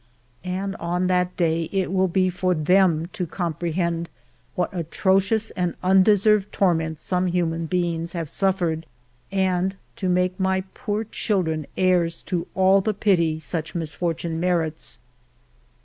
[0.43, 4.09] And on that day it will be for them to comprehend
[4.55, 8.87] what atrocious and undeserved torments some human beings have suffered,
[9.31, 14.97] and to make my poor children heirs to all the pity such misfortune merits.